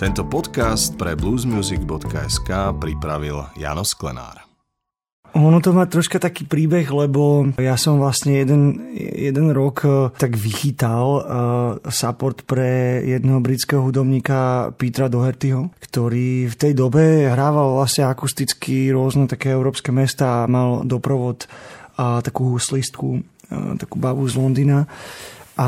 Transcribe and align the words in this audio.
Tento 0.00 0.24
podcast 0.24 0.96
pre 0.96 1.12
bluesmusic.sk 1.12 2.48
pripravil 2.80 3.44
Jano 3.52 3.84
Sklenár. 3.84 4.48
Ono 5.36 5.60
to 5.60 5.76
má 5.76 5.84
troška 5.84 6.16
taký 6.16 6.48
príbeh, 6.48 6.88
lebo 6.88 7.52
ja 7.60 7.76
som 7.76 8.00
vlastne 8.00 8.40
jeden, 8.40 8.80
jeden 8.96 9.52
rok 9.52 9.84
eh, 9.84 10.08
tak 10.16 10.40
vychytal 10.40 11.04
uh, 11.04 11.22
support 11.92 12.48
pre 12.48 13.04
jedného 13.04 13.44
britského 13.44 13.84
hudobníka 13.84 14.72
Petra 14.80 15.12
Dohertyho, 15.12 15.68
ktorý 15.76 16.48
v 16.48 16.56
tej 16.56 16.72
dobe 16.72 17.28
hrával 17.28 17.76
vlastne 17.76 18.08
akusticky 18.08 18.88
rôzne 18.96 19.28
také 19.28 19.52
európske 19.52 19.92
mesta 19.92 20.48
a 20.48 20.48
mal 20.48 20.80
doprovod 20.80 21.44
a 22.00 22.24
takú 22.24 22.56
huslistku, 22.56 23.20
takú 23.76 24.00
babu 24.00 24.24
z 24.24 24.40
Londýna. 24.40 24.88
A 25.60 25.66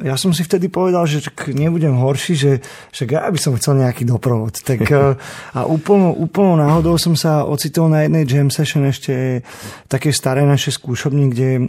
ja 0.00 0.16
som 0.16 0.32
si 0.32 0.40
vtedy 0.40 0.72
povedal, 0.72 1.04
že 1.04 1.20
nebudem 1.52 1.92
horší, 1.92 2.34
že 2.40 2.52
však 2.88 3.08
ja 3.12 3.28
by 3.28 3.36
som 3.36 3.52
chcel 3.60 3.84
nejaký 3.84 4.08
doprovod. 4.08 4.56
Tak, 4.64 4.80
a 5.56 5.60
úplnou, 5.68 6.16
úplnou 6.16 6.56
náhodou 6.56 6.96
som 6.96 7.12
sa 7.12 7.44
ocitol 7.44 7.92
na 7.92 8.08
jednej 8.08 8.24
jam 8.24 8.48
session 8.48 8.88
ešte 8.88 9.44
také 9.92 10.08
staré 10.08 10.40
naše 10.48 10.72
skúšobní, 10.72 11.36
kde 11.36 11.48
e, 11.52 11.64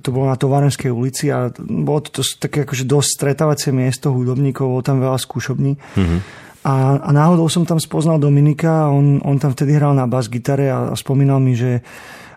to 0.00 0.08
bolo 0.08 0.32
na 0.32 0.40
Tovarenskej 0.40 0.88
ulici 0.88 1.28
a 1.28 1.52
bolo 1.60 2.00
to, 2.00 2.24
to 2.24 2.48
také 2.48 2.64
akože 2.64 2.88
dosť 2.88 3.08
stretávacie 3.12 3.76
miesto 3.76 4.08
hudobníkov, 4.08 4.64
bolo 4.64 4.80
tam 4.80 5.04
veľa 5.04 5.20
skúšobní. 5.20 5.76
Mm-hmm. 5.76 6.20
A, 6.64 6.96
a 6.96 7.10
náhodou 7.12 7.48
som 7.52 7.68
tam 7.68 7.76
spoznal 7.76 8.16
Dominika, 8.16 8.88
on, 8.88 9.20
on 9.20 9.36
tam 9.36 9.52
vtedy 9.52 9.76
hral 9.76 9.92
na 9.92 10.08
bas 10.08 10.32
gitare 10.32 10.72
a, 10.72 10.92
a 10.92 10.94
spomínal 10.96 11.44
mi, 11.44 11.52
že 11.56 11.84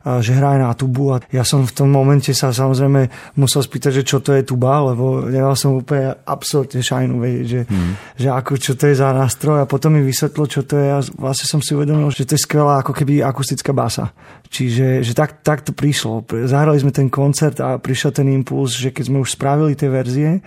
že 0.04 0.36
hraje 0.36 0.60
na 0.60 0.76
tubu 0.76 1.16
a 1.16 1.24
ja 1.32 1.48
som 1.48 1.64
v 1.64 1.72
tom 1.72 1.88
momente 1.88 2.36
sa 2.36 2.52
samozrejme 2.52 3.08
musel 3.40 3.64
spýtať, 3.64 4.04
že 4.04 4.04
čo 4.04 4.20
to 4.20 4.36
je 4.36 4.44
tuba, 4.44 4.84
lebo 4.92 5.24
nemal 5.32 5.56
som 5.56 5.80
úplne 5.80 6.12
absolútne 6.28 6.84
šajnu 6.84 7.16
vedieť, 7.16 7.46
že, 7.48 7.62
hmm. 7.64 7.94
že 8.20 8.28
ako, 8.28 8.52
čo 8.60 8.76
to 8.76 8.92
je 8.92 9.00
za 9.00 9.16
nástroj 9.16 9.64
a 9.64 9.70
potom 9.70 9.96
mi 9.96 10.04
vysvetlo, 10.04 10.44
čo 10.44 10.68
to 10.68 10.76
je 10.76 10.88
a 10.92 11.00
vlastne 11.16 11.48
som 11.48 11.64
si 11.64 11.72
uvedomil, 11.72 12.12
že 12.12 12.28
to 12.28 12.36
je 12.36 12.44
skvelá 12.44 12.84
ako 12.84 12.92
keby 12.92 13.23
akustická 13.23 13.72
basa. 13.72 14.12
Čiže 14.52 15.02
že 15.02 15.14
tak, 15.16 15.42
tak 15.42 15.66
to 15.66 15.72
prišlo. 15.72 16.28
Zahrali 16.45 16.78
sme 16.78 16.92
ten 16.94 17.08
koncert 17.08 17.58
a 17.64 17.80
prišiel 17.80 18.12
ten 18.12 18.30
impuls, 18.30 18.76
že 18.76 18.92
keď 18.92 19.04
sme 19.10 19.23
už 19.23 19.34
spravili 19.34 19.73
tie 19.73 19.90
verzie, 19.90 20.44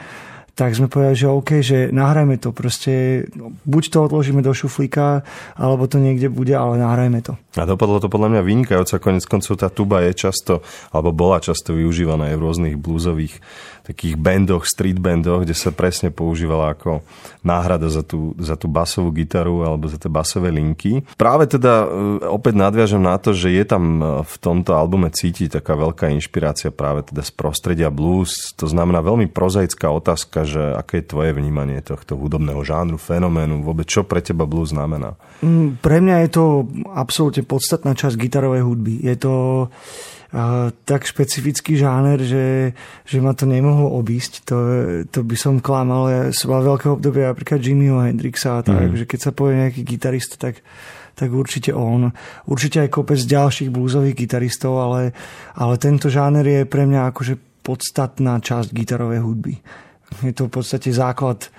tak 0.56 0.72
sme 0.72 0.88
povedali, 0.88 1.20
že 1.20 1.28
OK, 1.28 1.50
že 1.60 1.78
nahrajme 1.92 2.40
to 2.40 2.48
proste, 2.48 3.28
no, 3.36 3.52
buď 3.68 3.92
to 3.92 3.98
odložíme 4.08 4.40
do 4.40 4.56
šuflíka, 4.56 5.20
alebo 5.52 5.84
to 5.84 6.00
niekde 6.00 6.32
bude, 6.32 6.56
ale 6.56 6.80
nahrajme 6.80 7.20
to. 7.20 7.36
A 7.60 7.68
dopadlo 7.68 8.00
to 8.00 8.08
podľa 8.08 8.32
mňa 8.32 8.42
vynikajúco, 8.42 8.96
konec 8.96 9.28
koncov 9.28 9.60
tá 9.60 9.68
tuba 9.68 10.00
je 10.08 10.16
často, 10.16 10.64
alebo 10.96 11.12
bola 11.12 11.44
často 11.44 11.76
využívaná 11.76 12.32
aj 12.32 12.36
v 12.40 12.44
rôznych 12.48 12.74
blúzových 12.80 13.36
takých 13.86 14.18
bandoch, 14.18 14.66
street 14.66 14.98
bandoch, 14.98 15.46
kde 15.46 15.54
sa 15.54 15.70
presne 15.70 16.10
používala 16.10 16.74
ako 16.74 17.06
náhrada 17.46 17.86
za 17.86 18.02
tú, 18.02 18.34
za 18.42 18.58
tú 18.58 18.66
basovú 18.66 19.14
gitaru 19.14 19.62
alebo 19.62 19.86
za 19.86 19.94
tie 19.94 20.10
basové 20.10 20.50
linky. 20.50 21.06
Práve 21.14 21.46
teda 21.46 21.86
e, 21.86 22.26
opäť 22.26 22.58
nadviažem 22.58 22.98
na 22.98 23.14
to, 23.22 23.30
že 23.30 23.54
je 23.54 23.62
tam 23.62 23.82
e, 24.02 24.04
v 24.26 24.34
tomto 24.42 24.74
albume 24.74 25.14
cítiť 25.14 25.62
taká 25.62 25.78
veľká 25.78 26.10
inšpirácia 26.10 26.74
práve 26.74 27.06
teda 27.06 27.22
z 27.22 27.30
prostredia 27.38 27.94
blues. 27.94 28.50
To 28.58 28.66
znamená 28.66 28.98
veľmi 29.06 29.30
prozaická 29.30 29.86
otázka, 29.94 30.42
že 30.42 30.74
aké 30.74 31.06
je 31.06 31.10
tvoje 31.14 31.30
vnímanie 31.30 31.78
tohto 31.78 32.18
hudobného 32.18 32.66
žánru, 32.66 32.98
fenoménu, 32.98 33.62
vôbec 33.62 33.86
čo 33.86 34.02
pre 34.02 34.18
teba 34.18 34.42
blues 34.50 34.74
znamená? 34.74 35.14
Mm, 35.46 35.78
pre 35.78 36.02
mňa 36.02 36.26
je 36.26 36.30
to 36.34 36.44
absolútne 36.90 37.46
podstatná 37.46 37.94
časť 37.94 38.18
gitarovej 38.18 38.66
hudby. 38.66 38.98
Je 39.06 39.14
to 39.14 39.32
tak 40.84 41.06
špecifický 41.06 41.78
žáner, 41.78 42.18
že, 42.18 42.74
že 43.06 43.18
ma 43.22 43.30
to 43.32 43.46
nemohlo 43.46 43.94
obísť. 43.94 44.32
To, 44.50 44.56
to 45.06 45.22
by 45.22 45.36
som 45.38 45.62
klamal. 45.62 46.10
Ja 46.10 46.22
som 46.34 46.50
mal 46.50 46.66
veľké 46.66 46.90
obdobie 46.90 47.22
napríklad 47.22 47.62
Jimmyho 47.62 48.02
Hendrixa 48.02 48.58
a 48.58 48.62
tak, 48.66 48.90
mm. 48.90 48.98
že 48.98 49.04
keď 49.06 49.20
sa 49.22 49.30
povie 49.30 49.62
nejaký 49.62 49.86
gitarista, 49.86 50.34
tak, 50.34 50.66
tak 51.14 51.30
určite 51.30 51.70
on. 51.70 52.10
Určite 52.50 52.82
aj 52.82 52.90
kopec 52.90 53.22
ďalších 53.22 53.70
blúzových 53.70 54.26
gitaristov, 54.26 54.82
ale, 54.82 55.14
ale 55.54 55.74
tento 55.78 56.10
žáner 56.10 56.44
je 56.44 56.60
pre 56.66 56.84
mňa 56.84 57.14
akože 57.14 57.62
podstatná 57.62 58.42
časť 58.42 58.74
gitarovej 58.74 59.22
hudby. 59.22 59.54
Je 60.22 60.34
to 60.34 60.46
v 60.46 60.54
podstate 60.58 60.90
základ 60.94 61.50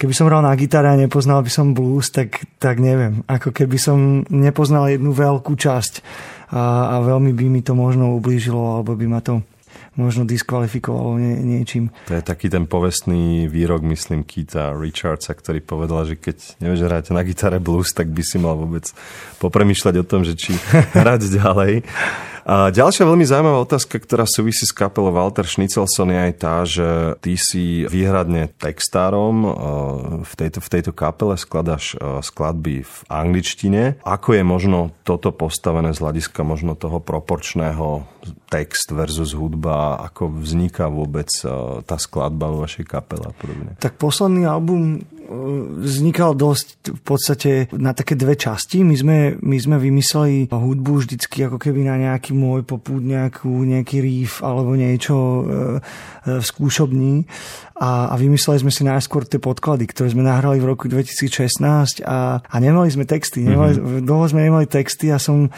keby 0.00 0.12
som 0.16 0.26
hral 0.32 0.40
na 0.40 0.56
gitare 0.56 0.88
a 0.88 0.96
nepoznal 0.96 1.44
by 1.44 1.50
som 1.52 1.76
blues, 1.76 2.08
tak, 2.08 2.40
tak 2.56 2.80
neviem. 2.80 3.20
Ako 3.28 3.52
keby 3.52 3.76
som 3.76 4.24
nepoznal 4.32 4.88
jednu 4.88 5.12
veľkú 5.12 5.52
časť 5.56 6.00
a, 6.56 6.96
a 6.96 7.04
veľmi 7.04 7.36
by 7.36 7.46
mi 7.52 7.60
to 7.60 7.76
možno 7.76 8.16
ublížilo, 8.16 8.80
alebo 8.80 8.96
by 8.96 9.06
ma 9.06 9.20
to 9.20 9.44
možno 10.00 10.24
diskvalifikovalo 10.24 11.20
nie, 11.20 11.36
niečím. 11.44 11.92
To 12.08 12.16
je 12.16 12.24
taký 12.24 12.48
ten 12.48 12.64
povestný 12.64 13.46
výrok, 13.46 13.84
myslím, 13.84 14.24
Keita 14.24 14.72
Richardsa, 14.72 15.36
ktorý 15.36 15.60
povedal, 15.60 16.08
že 16.08 16.16
keď 16.16 16.58
nevieš 16.64 16.88
hrať 16.88 17.04
na 17.12 17.20
gitare 17.20 17.60
blues, 17.60 17.92
tak 17.92 18.08
by 18.08 18.22
si 18.24 18.40
mal 18.40 18.56
vôbec 18.56 18.88
popremýšľať 19.38 19.94
o 20.00 20.04
tom, 20.08 20.24
že 20.24 20.34
či 20.34 20.56
hrať 20.98 21.20
ďalej. 21.28 21.84
A 22.50 22.72
ďalšia 22.72 23.04
veľmi 23.04 23.22
zaujímavá 23.22 23.62
otázka, 23.62 24.00
ktorá 24.00 24.24
súvisí 24.24 24.64
s 24.64 24.72
kapelou 24.72 25.12
Walter 25.12 25.44
Schnickelson 25.44 26.10
je 26.10 26.18
aj 26.18 26.34
tá, 26.40 26.56
že 26.64 26.88
ty 27.20 27.36
si 27.36 27.84
výhradne 27.84 28.50
textárom 28.56 29.36
e, 29.44 29.48
v 30.24 30.32
tejto, 30.34 30.58
v 30.58 30.68
tejto 30.72 30.92
kapele, 30.96 31.36
skladaš 31.36 31.94
e, 31.94 32.24
skladby 32.24 32.82
v 32.82 32.94
angličtine. 33.06 34.00
Ako 34.02 34.40
je 34.40 34.42
možno 34.42 34.90
toto 35.04 35.30
postavené 35.30 35.92
z 35.92 36.00
hľadiska 36.00 36.40
možno 36.42 36.74
toho 36.74 36.98
proporčného 36.98 38.08
text 38.50 38.92
versus 38.92 39.32
hudba, 39.32 40.00
ako 40.04 40.42
vzniká 40.42 40.90
vôbec 40.90 41.30
e, 41.42 41.80
tá 41.86 41.96
skladba 41.96 42.50
vo 42.50 42.66
vašej 42.66 42.84
kapele 42.84 43.30
a 43.30 43.34
podobne? 43.34 43.76
Tak 43.80 43.96
posledný 43.96 44.44
album 44.48 45.04
vznikal 45.80 46.34
dosť 46.34 46.66
v 46.90 47.02
podstate 47.06 47.52
na 47.78 47.94
také 47.94 48.18
dve 48.18 48.34
časti. 48.34 48.82
My 48.82 48.96
sme, 48.98 49.18
my 49.38 49.56
sme 49.62 49.76
vymysleli 49.78 50.50
hudbu 50.50 51.06
vždycky 51.06 51.46
ako 51.46 51.62
keby 51.62 51.86
na 51.86 51.96
nejaký 51.96 52.34
môj 52.34 52.66
popúd, 52.66 53.06
nejakú, 53.06 53.48
nejaký 53.48 54.02
riff 54.02 54.42
alebo 54.42 54.74
niečo 54.74 55.16
e, 55.16 55.42
e, 55.46 56.42
v 56.42 56.44
skúšobní 56.44 57.30
a, 57.78 58.12
a 58.12 58.14
vymysleli 58.18 58.60
sme 58.60 58.72
si 58.74 58.82
najskôr 58.82 59.24
tie 59.24 59.38
podklady, 59.38 59.88
ktoré 59.88 60.12
sme 60.12 60.26
nahrali 60.26 60.58
v 60.58 60.68
roku 60.68 60.90
2016 60.90 62.04
a, 62.04 62.42
a 62.42 62.56
nemali 62.58 62.90
sme 62.90 63.06
texty. 63.06 63.46
Nemali, 63.46 63.78
mm-hmm. 63.78 64.04
Dlho 64.04 64.26
sme 64.26 64.44
nemali 64.44 64.66
texty 64.66 65.14
a 65.14 65.22
som 65.22 65.48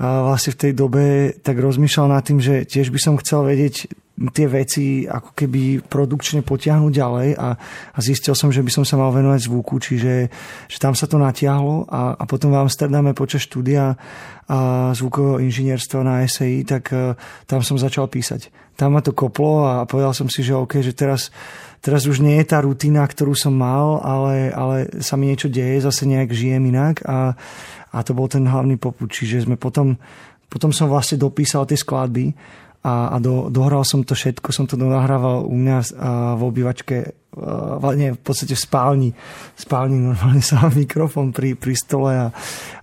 a 0.00 0.26
vlastne 0.26 0.56
v 0.56 0.60
tej 0.60 0.72
dobe 0.74 1.04
tak 1.44 1.60
rozmýšľal 1.60 2.08
nad 2.12 2.22
tým, 2.24 2.40
že 2.40 2.64
tiež 2.64 2.88
by 2.90 3.00
som 3.00 3.14
chcel 3.20 3.46
vedieť 3.46 3.88
tie 4.28 4.44
veci 4.44 5.08
ako 5.08 5.32
keby 5.32 5.80
produkčne 5.88 6.44
potiahnuť 6.44 6.92
ďalej 6.92 7.28
a, 7.40 7.48
a 7.96 7.98
zistil 8.04 8.36
som, 8.36 8.52
že 8.52 8.60
by 8.60 8.68
som 8.68 8.84
sa 8.84 9.00
mal 9.00 9.08
venovať 9.16 9.48
zvuku, 9.48 9.80
čiže 9.80 10.28
že 10.68 10.76
tam 10.76 10.92
sa 10.92 11.08
to 11.08 11.16
natiahlo 11.16 11.88
a, 11.88 12.20
a 12.20 12.24
potom 12.28 12.52
v 12.52 12.60
Amsterdame 12.60 13.16
počas 13.16 13.48
štúdia 13.48 13.96
a 14.50 14.90
zvukového 14.92 15.40
inžinierstva 15.46 16.04
na 16.04 16.26
SAI, 16.26 16.66
tak 16.66 16.90
uh, 16.90 17.14
tam 17.46 17.62
som 17.62 17.78
začal 17.78 18.10
písať. 18.10 18.50
Tam 18.74 18.92
ma 18.92 19.00
to 19.00 19.14
koplo 19.14 19.64
a 19.64 19.86
povedal 19.86 20.10
som 20.10 20.26
si, 20.26 20.42
že 20.42 20.58
OK, 20.58 20.82
že 20.82 20.90
teraz, 20.90 21.30
teraz 21.78 22.04
už 22.04 22.18
nie 22.18 22.34
je 22.42 22.50
tá 22.50 22.58
rutina, 22.58 23.06
ktorú 23.06 23.32
som 23.32 23.54
mal, 23.54 24.02
ale, 24.02 24.50
ale 24.50 24.76
sa 25.00 25.14
mi 25.14 25.30
niečo 25.30 25.46
deje, 25.46 25.86
zase 25.86 26.02
nejak 26.02 26.34
žijem 26.34 26.66
inak 26.66 27.00
a, 27.06 27.38
a 27.94 27.98
to 28.02 28.10
bol 28.10 28.26
ten 28.26 28.42
hlavný 28.42 28.74
poput. 28.74 29.06
Čiže 29.06 29.46
sme 29.46 29.54
potom, 29.54 29.94
potom 30.50 30.74
som 30.74 30.90
vlastne 30.90 31.14
dopísal 31.14 31.62
tie 31.64 31.78
skladby 31.78 32.34
a, 32.80 33.12
a 33.12 33.16
do, 33.20 33.52
dohral 33.52 33.84
som 33.84 34.00
to 34.00 34.16
všetko, 34.16 34.56
som 34.56 34.64
to 34.64 34.80
nahrával 34.80 35.44
u 35.44 35.52
mňa 35.52 35.78
v 36.36 36.42
obývačke 36.42 36.96
uh, 37.36 37.94
nie, 37.94 38.14
v 38.14 38.20
podstate 38.20 38.54
v 38.54 38.60
spálni. 38.60 39.10
V 39.54 39.60
spálni 39.60 39.98
normálne 39.98 40.42
sa 40.50 40.66
mikrofón 40.70 41.30
pri, 41.30 41.54
pri 41.54 41.74
stole 41.78 42.12
a, 42.16 42.28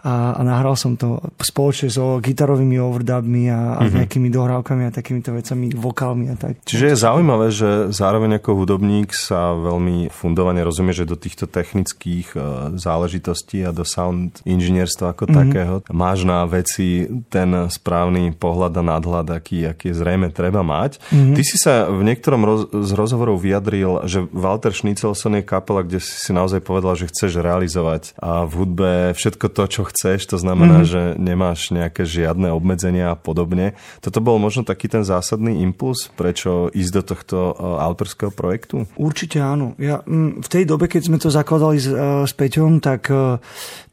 a, 0.04 0.14
a 0.40 0.42
nahral 0.44 0.80
som 0.80 0.96
to 0.96 1.20
spoločne 1.42 1.92
so 1.92 2.20
gitarovými 2.24 2.80
overdubmi 2.80 3.52
a, 3.52 3.78
a 3.78 3.82
mm-hmm. 3.84 3.98
nejakými 4.04 4.30
dohrávkami 4.32 4.88
a 4.88 4.92
takýmito 4.92 5.36
vecami, 5.36 5.74
vokálmi 5.76 6.26
a 6.32 6.36
tak. 6.40 6.64
Čiže 6.64 6.96
je 6.96 6.98
zaujímavé, 6.98 7.48
že 7.52 7.70
zároveň 7.92 8.40
ako 8.40 8.64
hudobník 8.64 9.12
sa 9.12 9.56
veľmi 9.56 10.12
fundovane 10.12 10.64
rozumie, 10.64 10.96
že 10.96 11.08
do 11.08 11.20
týchto 11.20 11.48
technických 11.48 12.28
uh, 12.36 12.44
záležitostí 12.76 13.64
a 13.68 13.76
do 13.76 13.84
sound 13.84 14.40
inžinierstva 14.48 15.12
ako 15.16 15.28
mm-hmm. 15.28 15.40
takého 15.40 15.76
máš 15.92 16.24
na 16.24 16.44
veci 16.48 17.08
ten 17.28 17.68
správny 17.68 18.36
pohľad 18.36 18.74
a 18.80 18.84
nadhľad, 18.84 19.28
aký, 19.34 19.68
aký 19.68 19.87
je 19.90 19.96
zrejme 19.96 20.30
treba 20.30 20.62
mať. 20.62 21.00
Mm-hmm. 21.10 21.36
Ty 21.36 21.42
si 21.44 21.58
sa 21.58 21.74
v 21.88 22.02
niektorom 22.04 22.42
roz, 22.44 22.62
z 22.72 22.92
rozhovorov 22.94 23.40
vyjadril, 23.40 24.04
že 24.06 24.28
Walter 24.30 24.76
Schnickelson 24.76 25.40
je 25.40 25.44
kapela, 25.44 25.82
kde 25.82 26.04
si 26.04 26.16
si 26.20 26.32
naozaj 26.36 26.62
povedal, 26.62 27.00
že 27.00 27.10
chceš 27.10 27.40
realizovať 27.40 28.14
a 28.20 28.44
v 28.44 28.54
hudbe 28.54 28.92
všetko 29.16 29.48
to, 29.52 29.64
čo 29.72 29.82
chceš, 29.88 30.28
to 30.28 30.38
znamená, 30.38 30.84
mm-hmm. 30.84 30.92
že 30.92 31.02
nemáš 31.16 31.72
nejaké 31.72 32.04
žiadne 32.04 32.52
obmedzenia 32.52 33.14
a 33.14 33.20
podobne. 33.20 33.74
Toto 34.04 34.20
bol 34.20 34.38
možno 34.38 34.68
taký 34.68 34.92
ten 34.92 35.08
zásadný 35.08 35.64
impuls, 35.64 36.12
prečo 36.14 36.68
ísť 36.74 36.92
do 36.92 37.04
tohto 37.04 37.38
e, 37.38 37.54
autorského 37.84 38.32
projektu? 38.34 38.86
Určite 39.00 39.40
áno. 39.40 39.74
Ja, 39.80 40.04
v 40.08 40.48
tej 40.50 40.68
dobe, 40.68 40.92
keď 40.92 41.02
sme 41.08 41.18
to 41.22 41.32
zakladali 41.32 41.78
s, 41.80 41.88
e, 41.88 42.28
s 42.28 42.34
Peťom, 42.36 42.84
tak, 42.84 43.08
e, 43.08 43.40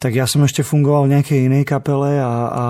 tak 0.04 0.12
ja 0.12 0.28
som 0.28 0.44
ešte 0.44 0.60
fungoval 0.60 1.08
v 1.08 1.16
nejakej 1.16 1.48
inej 1.48 1.64
kapele 1.64 2.20
a, 2.20 2.28
a, 2.28 2.64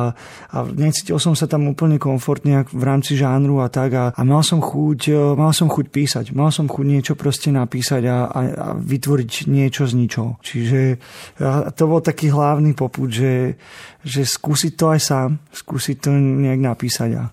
a 0.55 0.59
necítil 0.71 1.19
som 1.19 1.35
sa 1.35 1.51
tam 1.51 1.67
úplne 1.67 1.99
komfortne 1.99 2.63
v 2.71 2.85
rámci 2.87 3.19
žánru 3.19 3.59
a 3.59 3.67
tak 3.67 3.91
a, 3.99 4.05
a 4.15 4.23
mal 4.23 4.47
som 4.47 4.63
chuť, 4.63 5.01
e, 5.11 5.19
mal 5.35 5.51
som 5.51 5.67
chuť 5.67 5.91
písať, 5.91 6.31
mal 6.31 6.55
som 6.55 6.71
chuť 6.71 6.87
niečo 6.87 7.19
proste 7.19 7.51
napísať 7.51 8.07
a, 8.07 8.31
a, 8.31 8.41
a 8.55 8.69
vytvoriť 8.79 9.51
niečo 9.51 9.83
z 9.91 9.99
ničoho. 9.99 10.39
Čiže 10.47 11.03
to 11.75 11.83
bol 11.91 11.99
taký 11.99 12.31
hlavný 12.31 12.79
poput, 12.79 13.11
že, 13.11 13.59
že 14.07 14.23
skúsiť 14.23 14.73
to 14.79 14.95
aj 14.95 15.01
sám, 15.03 15.31
skúsiť 15.51 15.97
to 16.07 16.15
nejak 16.15 16.63
napísať 16.63 17.19
a, 17.19 17.25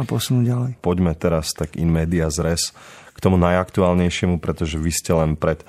a 0.00 0.02
posunúť 0.08 0.44
ďalej. 0.48 0.70
Poďme 0.80 1.12
teraz 1.20 1.52
tak 1.52 1.76
in 1.76 1.92
media 1.92 2.32
zres 2.32 2.72
k 3.12 3.18
tomu 3.20 3.36
najaktuálnejšiemu, 3.36 4.40
pretože 4.40 4.80
vy 4.80 4.88
ste 4.88 5.12
len 5.12 5.36
pred 5.36 5.60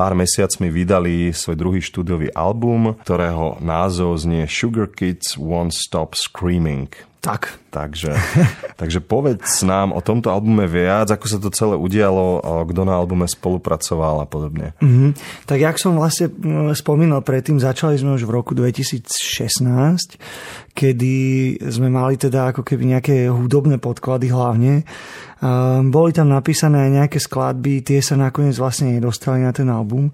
pár 0.00 0.16
mesiacmi 0.16 0.72
vydali 0.72 1.28
svoj 1.28 1.60
druhý 1.60 1.84
štúdiový 1.84 2.32
album, 2.32 2.96
ktorého 3.04 3.60
názov 3.60 4.16
znie 4.16 4.48
Sugar 4.48 4.88
Kids 4.88 5.36
Won't 5.36 5.76
Stop 5.76 6.16
Screaming. 6.16 7.09
Tak. 7.20 7.60
Takže, 7.70 8.16
takže 8.80 8.98
povedz 9.04 9.60
nám 9.62 9.92
o 9.92 10.00
tomto 10.00 10.32
albume 10.32 10.64
viac, 10.64 11.12
ako 11.12 11.26
sa 11.28 11.38
to 11.38 11.52
celé 11.52 11.76
udialo, 11.76 12.40
kto 12.66 12.80
na 12.88 12.96
albume 12.96 13.28
spolupracoval 13.28 14.24
a 14.24 14.26
podobne. 14.26 14.72
Mm-hmm. 14.80 15.10
Tak 15.44 15.58
jak 15.60 15.76
som 15.76 16.00
vlastne 16.00 16.32
spomínal 16.72 17.20
predtým, 17.20 17.60
začali 17.60 18.00
sme 18.00 18.16
už 18.16 18.24
v 18.24 18.32
roku 18.32 18.56
2016, 18.56 20.16
kedy 20.72 21.14
sme 21.68 21.92
mali 21.92 22.16
teda 22.16 22.56
ako 22.56 22.64
keby 22.64 22.96
nejaké 22.96 23.28
hudobné 23.28 23.76
podklady 23.76 24.32
hlavne. 24.32 24.88
Boli 25.92 26.10
tam 26.16 26.32
napísané 26.32 26.88
aj 26.88 27.04
nejaké 27.04 27.18
skladby, 27.20 27.84
tie 27.84 28.00
sa 28.00 28.16
nakoniec 28.16 28.56
vlastne 28.56 28.96
nedostali 28.96 29.44
na 29.44 29.52
ten 29.52 29.68
album. 29.68 30.08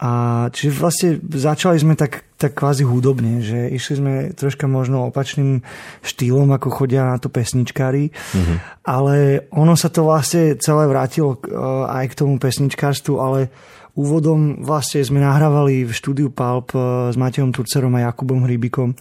A 0.00 0.10
čiže 0.48 0.80
vlastne 0.80 1.10
začali 1.20 1.76
sme 1.76 1.92
tak, 1.92 2.24
tak 2.40 2.56
kvázi 2.56 2.88
hudobne, 2.88 3.44
že 3.44 3.68
išli 3.68 3.94
sme 4.00 4.14
troška 4.32 4.64
možno 4.64 5.12
opačným 5.12 5.60
štýlom, 6.00 6.48
ako 6.56 6.72
chodia 6.72 7.04
na 7.04 7.20
to 7.20 7.28
pesničkári, 7.28 8.08
mm-hmm. 8.08 8.56
ale 8.88 9.44
ono 9.52 9.76
sa 9.76 9.92
to 9.92 10.08
vlastne 10.08 10.56
celé 10.56 10.88
vrátilo 10.88 11.36
e, 11.36 11.52
aj 11.84 12.16
k 12.16 12.18
tomu 12.18 12.40
pesničkárstvu, 12.40 13.20
ale 13.20 13.52
úvodom 13.92 14.64
vlastne 14.64 15.04
sme 15.04 15.20
nahrávali 15.20 15.84
v 15.84 15.92
štúdiu 15.92 16.32
Palp 16.32 16.72
e, 16.72 17.12
s 17.12 17.20
Matejom 17.20 17.52
Turcerom 17.52 17.92
a 18.00 18.08
Jakubom 18.08 18.48
Hrybikom 18.48 18.96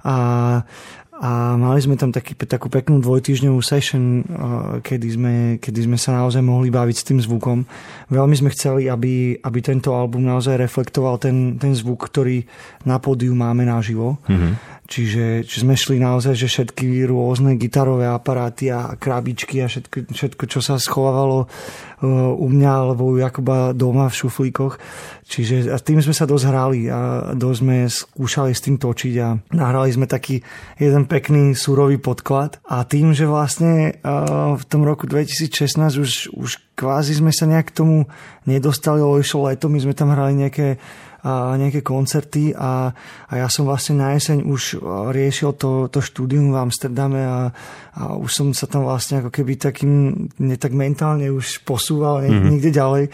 a 0.00 0.16
a 1.18 1.58
mali 1.58 1.82
sme 1.82 1.98
tam 1.98 2.14
taký, 2.14 2.38
takú 2.38 2.70
peknú 2.70 3.02
dvojtýždňovú 3.02 3.58
session, 3.58 4.22
kedy 4.86 5.08
sme, 5.10 5.34
kedy 5.58 5.90
sme 5.90 5.98
sa 5.98 6.14
naozaj 6.14 6.38
mohli 6.46 6.70
baviť 6.70 6.96
s 6.96 7.06
tým 7.10 7.18
zvukom. 7.18 7.66
Veľmi 8.06 8.38
sme 8.38 8.54
chceli, 8.54 8.86
aby, 8.86 9.34
aby 9.34 9.58
tento 9.58 9.98
album 9.98 10.22
naozaj 10.22 10.54
reflektoval 10.54 11.18
ten, 11.18 11.58
ten 11.58 11.74
zvuk, 11.74 12.06
ktorý 12.06 12.46
na 12.86 13.02
pódiu 13.02 13.34
máme 13.34 13.66
naživo. 13.66 14.22
Mm-hmm. 14.30 14.78
Čiže 14.88 15.44
či 15.44 15.56
sme 15.68 15.76
šli 15.76 16.00
naozaj, 16.00 16.32
že 16.32 16.48
všetky 16.48 17.04
rôzne 17.04 17.60
gitarové 17.60 18.08
aparáty 18.08 18.72
a 18.72 18.96
krabičky 18.96 19.60
a 19.60 19.68
všetko, 19.68 20.16
všetko 20.16 20.44
čo 20.48 20.64
sa 20.64 20.80
schovávalo 20.80 21.44
uh, 21.44 21.48
u 22.02 22.46
mňa 22.46 22.72
alebo 22.72 23.10
u 23.10 23.18
Jakuba 23.18 23.74
doma 23.74 24.06
v 24.06 24.18
šuflíkoch. 24.22 24.78
Čiže 25.28 25.74
a 25.74 25.76
tým 25.82 25.98
sme 25.98 26.14
sa 26.14 26.24
dosť 26.24 26.44
hrali 26.48 26.86
a 26.86 27.32
dosť 27.34 27.58
sme 27.58 27.76
skúšali 27.90 28.52
s 28.54 28.64
tým 28.64 28.76
točiť 28.78 29.14
a 29.18 29.36
nahrali 29.52 29.90
sme 29.92 30.06
taký 30.06 30.40
jeden 30.78 31.04
pekný 31.10 31.52
súrový 31.58 31.98
podklad 31.98 32.62
a 32.64 32.86
tým, 32.86 33.12
že 33.12 33.26
vlastne 33.26 33.98
v 34.54 34.64
tom 34.70 34.86
roku 34.86 35.10
2016 35.10 35.98
už, 35.98 36.10
už 36.32 36.50
kvázi 36.78 37.18
sme 37.18 37.34
sa 37.34 37.50
nejak 37.50 37.74
k 37.74 37.76
tomu 37.82 38.06
nedostali, 38.46 39.02
lebo 39.02 39.18
išlo 39.18 39.50
leto, 39.50 39.66
my 39.66 39.82
sme 39.82 39.92
tam 39.98 40.14
hrali 40.14 40.46
nejaké 40.46 40.78
nejaké 41.56 41.84
koncerty 41.84 42.52
a, 42.56 42.92
a 43.28 43.32
ja 43.32 43.48
som 43.50 43.68
vlastne 43.68 44.00
na 44.00 44.14
jeseň 44.16 44.44
už 44.44 44.82
riešil 45.12 45.56
to, 45.56 45.86
to 45.92 46.00
štúdium 46.00 46.50
v 46.54 46.60
Amsterdame 46.60 47.20
a, 47.22 47.50
a 47.94 48.02
už 48.16 48.30
som 48.30 48.48
sa 48.56 48.66
tam 48.66 48.88
vlastne 48.88 49.20
ako 49.20 49.30
keby 49.32 49.58
takým, 49.58 50.26
ne 50.40 50.56
tak 50.56 50.72
mentálne 50.72 51.28
už 51.28 51.62
posúval 51.62 52.24
mm-hmm. 52.24 52.48
niekde 52.48 52.70
ďalej. 52.72 53.04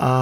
A 0.00 0.12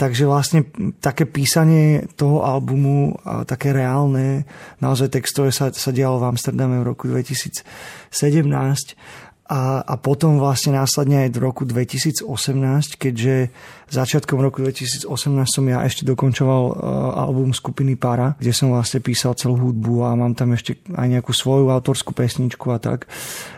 takže 0.00 0.24
vlastne 0.24 0.64
také 0.96 1.28
písanie 1.28 2.08
toho 2.16 2.40
albumu, 2.40 3.20
a 3.20 3.44
také 3.44 3.68
reálne, 3.68 4.48
naozaj 4.80 5.12
textové 5.12 5.52
sa, 5.52 5.68
sa 5.68 5.92
dialo 5.92 6.16
v 6.16 6.32
Amsterdame 6.32 6.80
v 6.80 6.88
roku 6.88 7.04
2017 7.04 7.60
a, 9.46 9.78
a 9.86 9.94
potom 9.94 10.42
vlastne 10.42 10.74
následne 10.74 11.26
aj 11.26 11.30
v 11.34 11.38
roku 11.38 11.62
2018, 11.62 12.26
keďže 12.98 13.54
začiatkom 13.86 14.42
roku 14.42 14.58
2018 14.66 15.06
som 15.46 15.64
ja 15.70 15.86
ešte 15.86 16.02
dokončoval 16.02 16.62
uh, 16.66 16.74
album 17.22 17.54
skupiny 17.54 17.94
Para, 17.94 18.34
kde 18.42 18.50
som 18.50 18.74
vlastne 18.74 18.98
písal 18.98 19.38
celú 19.38 19.54
hudbu 19.54 20.02
a 20.02 20.18
mám 20.18 20.34
tam 20.34 20.50
ešte 20.50 20.82
aj 20.90 21.06
nejakú 21.06 21.30
svoju 21.30 21.70
autorskú 21.70 22.10
pesničku 22.10 22.66
a 22.74 22.82
tak. 22.82 23.06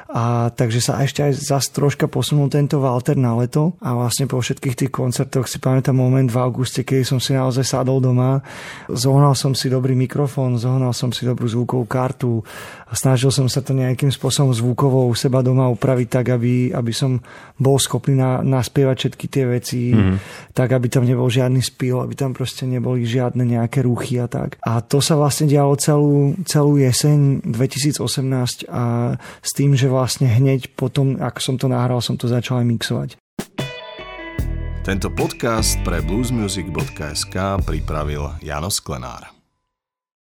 A 0.09 0.49
takže 0.49 0.81
sa 0.81 1.05
ešte 1.05 1.21
aj 1.21 1.37
zase 1.37 1.69
troška 1.69 2.09
posunul 2.09 2.49
tento 2.49 2.81
Walter 2.81 3.13
na 3.13 3.37
leto 3.37 3.77
a 3.85 3.93
vlastne 3.93 4.25
po 4.25 4.41
všetkých 4.41 4.73
tých 4.73 4.93
koncertoch 4.93 5.45
si 5.45 5.61
pamätám 5.61 5.93
moment 5.93 6.25
v 6.25 6.41
auguste, 6.41 6.81
kedy 6.81 7.05
som 7.05 7.21
si 7.21 7.37
naozaj 7.37 7.61
sadol 7.61 8.01
doma, 8.01 8.41
zohnal 8.89 9.37
som 9.37 9.53
si 9.53 9.69
dobrý 9.69 9.93
mikrofón, 9.93 10.57
zohnal 10.57 10.97
som 10.97 11.13
si 11.13 11.29
dobrú 11.29 11.45
zvukovú 11.45 11.85
kartu 11.85 12.41
a 12.89 12.97
snažil 12.97 13.29
som 13.29 13.53
sa 13.53 13.61
to 13.61 13.77
nejakým 13.77 14.09
spôsobom 14.09 14.49
zvukovo 14.57 15.05
u 15.05 15.13
seba 15.13 15.45
doma 15.45 15.69
upraviť 15.69 16.09
tak, 16.09 16.33
aby, 16.33 16.73
aby 16.73 16.93
som 16.97 17.21
bol 17.61 17.77
schopný 17.77 18.17
na, 18.17 18.41
naspievať 18.41 18.97
všetky 18.97 19.27
tie 19.29 19.45
veci, 19.45 19.93
mm-hmm. 19.93 20.17
tak 20.57 20.73
aby 20.73 20.89
tam 20.89 21.05
nebol 21.05 21.29
žiadny 21.29 21.61
spil, 21.61 22.01
aby 22.01 22.17
tam 22.17 22.33
proste 22.33 22.65
neboli 22.65 23.05
žiadne 23.05 23.45
nejaké 23.45 23.85
ruchy 23.85 24.17
a 24.17 24.25
tak. 24.25 24.57
A 24.65 24.81
to 24.81 25.05
sa 25.05 25.21
vlastne 25.21 25.45
dialo 25.45 25.77
celú, 25.77 26.33
celú 26.49 26.81
jeseň 26.81 27.45
2018 27.45 28.73
a 28.73 29.15
s 29.21 29.51
tým, 29.53 29.77
že 29.77 29.98
vlastne 29.99 30.31
hneď 30.31 30.79
potom, 30.79 31.19
ako 31.19 31.39
som 31.43 31.55
to 31.59 31.67
nahral, 31.67 31.99
som 31.99 32.15
to 32.15 32.31
začal 32.31 32.63
aj 32.63 32.67
mixovať. 32.71 33.11
Tento 34.87 35.13
podcast 35.13 35.77
pre 35.85 36.01
bluesmusic.sk 36.01 37.37
pripravil 37.67 38.39
Jano 38.41 38.73
Sklenár. 38.73 39.38